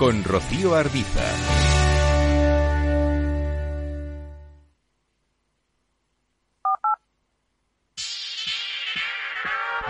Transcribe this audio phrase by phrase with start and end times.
[0.00, 1.20] con Rocío Arbiza.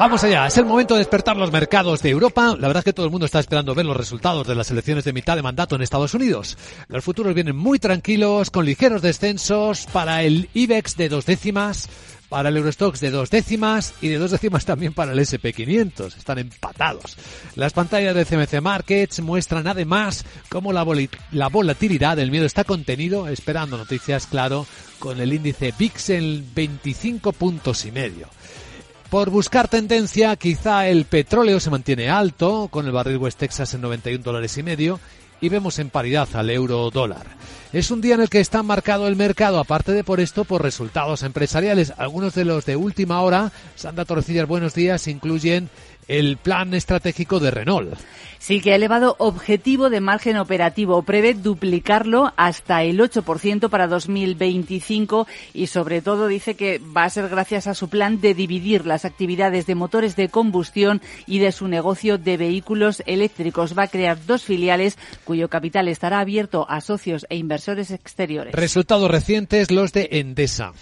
[0.00, 2.56] Vamos allá, es el momento de despertar los mercados de Europa.
[2.58, 5.04] La verdad es que todo el mundo está esperando ver los resultados de las elecciones
[5.04, 6.58] de mitad de mandato en Estados Unidos.
[6.88, 11.88] Los futuros vienen muy tranquilos, con ligeros descensos para el IBEX de dos décimas,
[12.30, 16.16] para el Eurostox de dos décimas y de dos décimas también para el SP500.
[16.16, 17.18] Están empatados.
[17.56, 20.86] Las pantallas de CMC Markets muestran además cómo la,
[21.32, 24.66] la volatilidad del miedo está contenido, esperando noticias, claro,
[25.00, 28.28] con el índice VIX en 25 puntos y medio.
[29.10, 33.80] Por buscar tendencia, quizá el petróleo se mantiene alto, con el barril West Texas en
[33.80, 35.00] 91 dólares y medio,
[35.40, 37.26] y vemos en paridad al euro dólar.
[37.72, 40.62] Es un día en el que está marcado el mercado, aparte de por esto, por
[40.62, 41.92] resultados empresariales.
[41.96, 45.70] Algunos de los de última hora, Sandra Torrecillas, buenos días, incluyen
[46.10, 47.94] el plan estratégico de Renault.
[48.40, 51.02] Sí, que ha elevado objetivo de margen operativo.
[51.02, 57.28] Prevé duplicarlo hasta el 8% para 2025 y sobre todo dice que va a ser
[57.28, 61.68] gracias a su plan de dividir las actividades de motores de combustión y de su
[61.68, 63.78] negocio de vehículos eléctricos.
[63.78, 68.54] Va a crear dos filiales cuyo capital estará abierto a socios e inversores exteriores.
[68.54, 70.72] Resultados recientes los de Endesa.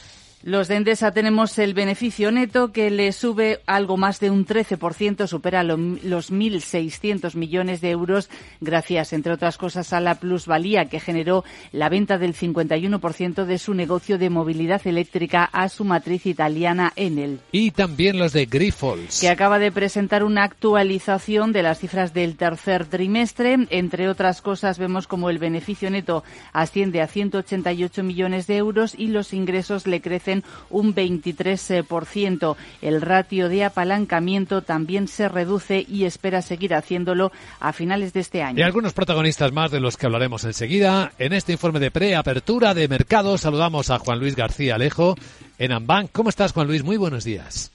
[0.45, 5.27] Los de Endesa tenemos el beneficio neto que le sube algo más de un 13%,
[5.27, 8.31] supera los 1.600 millones de euros,
[8.61, 13.75] gracias, entre otras cosas, a la plusvalía que generó la venta del 51% de su
[13.75, 17.41] negocio de movilidad eléctrica a su matriz italiana Enel.
[17.51, 19.21] Y también los de Grifols.
[19.21, 23.67] Que acaba de presentar una actualización de las cifras del tercer trimestre.
[23.71, 29.09] Entre otras cosas, vemos como el beneficio neto asciende a 188 millones de euros y
[29.09, 30.28] los ingresos le crecen
[30.71, 32.57] un 23%.
[32.83, 38.43] El ratio de apalancamiento también se reduce y espera seguir haciéndolo a finales de este
[38.43, 38.59] año.
[38.59, 41.13] Y algunos protagonistas más de los que hablaremos enseguida.
[41.19, 45.15] En este informe de preapertura de mercado saludamos a Juan Luis García Alejo
[45.59, 46.11] en Ambank.
[46.13, 46.85] ¿Cómo estás, Juan Luis?
[46.85, 47.71] Muy buenos días.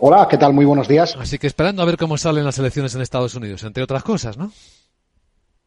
[0.00, 0.52] Hola, ¿qué tal?
[0.52, 1.16] Muy buenos días.
[1.18, 4.36] Así que esperando a ver cómo salen las elecciones en Estados Unidos, entre otras cosas,
[4.36, 4.52] ¿no?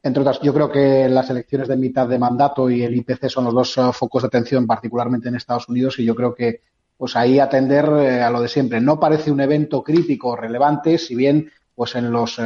[0.03, 3.45] Entre otras, yo creo que las elecciones de mitad de mandato y el IPC son
[3.45, 6.61] los dos uh, focos de atención, particularmente en Estados Unidos, y yo creo que
[6.97, 8.79] pues ahí atender eh, a lo de siempre.
[8.79, 12.43] No parece un evento crítico relevante, si bien pues en los, eh,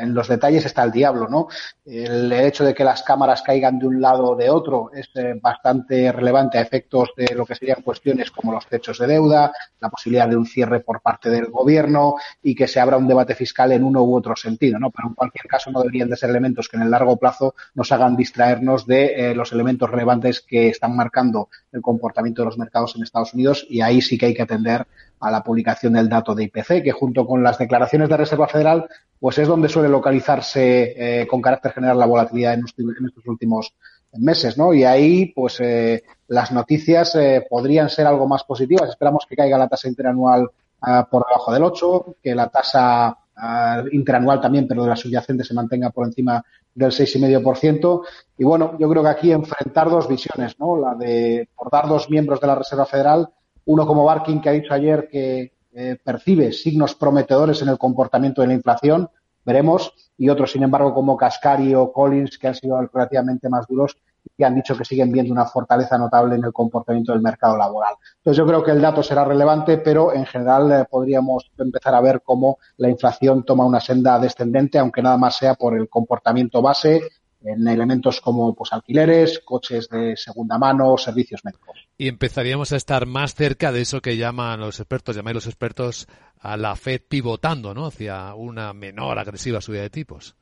[0.00, 1.48] en los detalles está el diablo, ¿no?
[1.84, 5.38] El hecho de que las cámaras caigan de un lado o de otro es eh,
[5.40, 9.88] bastante relevante a efectos de lo que serían cuestiones como los techos de deuda, la
[9.88, 13.72] posibilidad de un cierre por parte del gobierno y que se abra un debate fiscal
[13.72, 14.90] en uno u otro sentido, ¿no?
[14.90, 17.90] Pero en cualquier caso no deberían de ser elementos que en el largo plazo nos
[17.92, 22.94] hagan distraernos de eh, los elementos relevantes que están marcando el comportamiento de los mercados
[22.96, 24.86] en Estados Unidos y ahí sí que hay que atender
[25.20, 28.86] a la publicación del dato de IPC, que junto con las declaraciones de Reserva Federal,
[29.18, 33.74] pues es donde suele localizarse eh, con carácter general la volatilidad en, estos últimos
[34.18, 34.72] meses, ¿no?
[34.72, 38.90] Y ahí, pues eh, las noticias eh, podrían ser algo más positivas.
[38.90, 40.50] Esperamos que caiga la tasa interanual
[40.82, 45.44] ah, por debajo del 8, que la tasa ah, interanual también, pero de la subyacente
[45.44, 46.42] se mantenga por encima
[46.74, 48.02] del 6,5%.
[48.38, 50.76] Y bueno, yo creo que aquí enfrentar dos visiones, ¿no?
[50.78, 53.28] La de por dar dos miembros de la Reserva Federal
[53.66, 58.40] uno como Barkin, que ha dicho ayer que eh, percibe signos prometedores en el comportamiento
[58.40, 59.10] de la inflación,
[59.44, 63.96] veremos, y otros, sin embargo, como Cascari o Collins, que han sido relativamente más duros
[64.36, 67.94] y han dicho que siguen viendo una fortaleza notable en el comportamiento del mercado laboral.
[68.16, 72.00] Entonces, yo creo que el dato será relevante, pero en general eh, podríamos empezar a
[72.00, 76.60] ver cómo la inflación toma una senda descendente, aunque nada más sea por el comportamiento
[76.60, 77.02] base
[77.46, 81.88] en elementos como pues, alquileres, coches de segunda mano, servicios médicos.
[81.96, 86.08] Y empezaríamos a estar más cerca de eso que llaman los expertos, llamáis los expertos
[86.40, 87.86] a la Fed pivotando, ¿no?
[87.86, 90.36] Hacia una menor agresiva subida de tipos.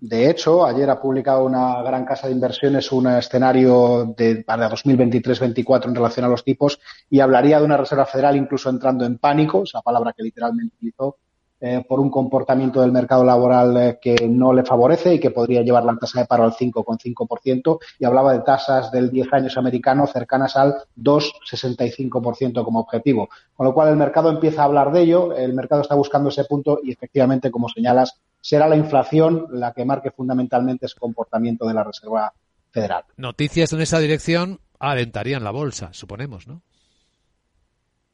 [0.00, 5.86] De hecho, ayer ha publicado una gran casa de inversiones un escenario de, para 2023-24
[5.86, 6.78] en relación a los tipos
[7.08, 11.16] y hablaría de una Reserva Federal incluso entrando en pánico, esa palabra que literalmente utilizó,
[11.58, 15.62] eh, por un comportamiento del mercado laboral eh, que no le favorece y que podría
[15.62, 20.06] llevar la tasa de paro al 5,5% y hablaba de tasas del 10 años americano
[20.06, 23.30] cercanas al 2,65% como objetivo.
[23.54, 26.44] Con lo cual el mercado empieza a hablar de ello, el mercado está buscando ese
[26.44, 31.72] punto y efectivamente, como señalas, será la inflación la que marque fundamentalmente ese comportamiento de
[31.72, 32.34] la Reserva
[32.70, 33.04] Federal.
[33.16, 36.60] Noticias en esa dirección alentarían la bolsa, suponemos, ¿no?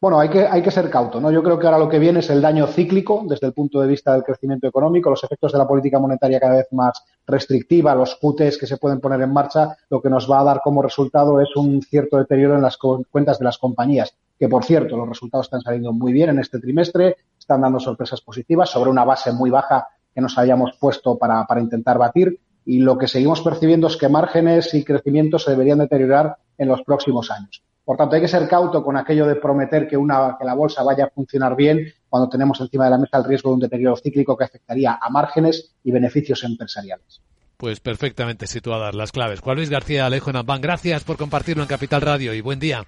[0.03, 1.31] Bueno, hay que, hay que ser cauto, ¿no?
[1.31, 3.87] Yo creo que ahora lo que viene es el daño cíclico desde el punto de
[3.87, 8.17] vista del crecimiento económico, los efectos de la política monetaria cada vez más restrictiva, los
[8.17, 11.41] QTs que se pueden poner en marcha, lo que nos va a dar como resultado
[11.41, 15.47] es un cierto deterioro en las cuentas de las compañías, que por cierto, los resultados
[15.47, 19.51] están saliendo muy bien en este trimestre, están dando sorpresas positivas sobre una base muy
[19.51, 23.97] baja que nos habíamos puesto para, para intentar batir y lo que seguimos percibiendo es
[23.97, 27.63] que márgenes y crecimiento se deberían deteriorar en los próximos años.
[27.85, 30.85] Por tanto, hay que ser cauto con aquello de prometer que, una, que la bolsa
[30.85, 33.97] vaya a funcionar bien cuando tenemos encima de la mesa el riesgo de un deterioro
[33.97, 37.21] cíclico que afectaría a márgenes y beneficios empresariales.
[37.57, 39.41] Pues perfectamente situadas las claves.
[39.41, 42.85] Juan Luis García Alejo en Amban, gracias por compartirlo en Capital Radio y buen día.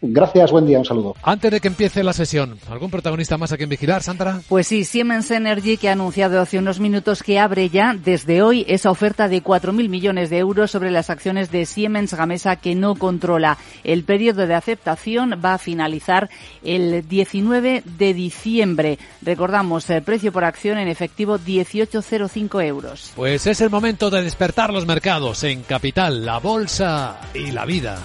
[0.00, 1.16] Gracias, buen día, un saludo.
[1.22, 4.40] Antes de que empiece la sesión, ¿algún protagonista más a quien vigilar, Sandra?
[4.48, 8.64] Pues sí, Siemens Energy, que ha anunciado hace unos minutos que abre ya desde hoy
[8.68, 12.94] esa oferta de 4.000 millones de euros sobre las acciones de Siemens Gamesa que no
[12.94, 13.58] controla.
[13.82, 16.30] El periodo de aceptación va a finalizar
[16.62, 18.98] el 19 de diciembre.
[19.22, 23.12] Recordamos, el precio por acción en efectivo 18,05 euros.
[23.16, 27.98] Pues es el momento de despertar los mercados en Capital, la Bolsa y la Vida.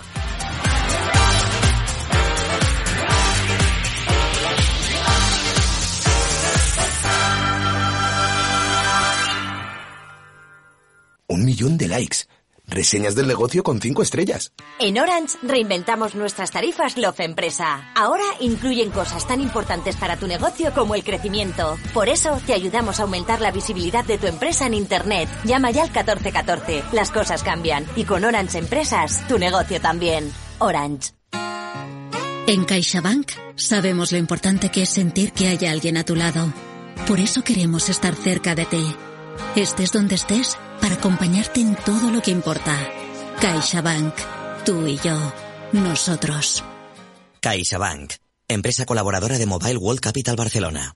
[11.43, 12.19] Un millón de likes.
[12.65, 14.53] Reseñas del negocio con cinco estrellas.
[14.79, 17.91] En Orange reinventamos nuestras tarifas Love Empresa.
[17.93, 21.77] Ahora incluyen cosas tan importantes para tu negocio como el crecimiento.
[21.93, 25.27] Por eso te ayudamos a aumentar la visibilidad de tu empresa en Internet.
[25.43, 26.83] Llama ya al 1414.
[26.93, 27.85] Las cosas cambian.
[27.97, 30.31] Y con Orange Empresas, tu negocio también.
[30.59, 31.11] Orange.
[32.47, 36.53] En CaixaBank sabemos lo importante que es sentir que hay alguien a tu lado.
[37.07, 38.95] Por eso queremos estar cerca de ti.
[39.55, 42.77] Estés donde estés para acompañarte en todo lo que importa.
[43.39, 44.13] CaixaBank.
[44.65, 45.17] Tú y yo.
[45.71, 46.61] Nosotros.
[47.39, 48.15] CaixaBank.
[48.49, 50.93] Empresa colaboradora de Mobile World Capital Barcelona.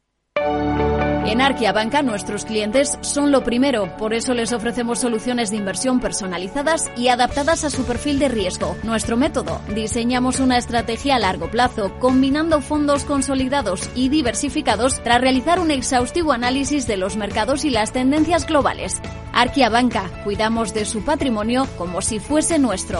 [1.25, 5.99] En Arquia Banca nuestros clientes son lo primero, por eso les ofrecemos soluciones de inversión
[5.99, 8.75] personalizadas y adaptadas a su perfil de riesgo.
[8.83, 15.59] Nuestro método, diseñamos una estrategia a largo plazo, combinando fondos consolidados y diversificados tras realizar
[15.59, 19.01] un exhaustivo análisis de los mercados y las tendencias globales.
[19.39, 22.99] Arquia Banca, cuidamos de su patrimonio como si fuese nuestro.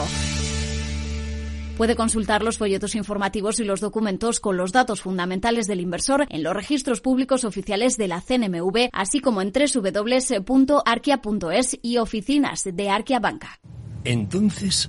[1.76, 6.44] Puede consultar los folletos informativos y los documentos con los datos fundamentales del inversor en
[6.44, 10.38] los registros públicos oficiales de la CNMV, así como en www.arquia.es
[11.82, 13.58] y oficinas de Arquia Banca.
[14.04, 14.88] Entonces,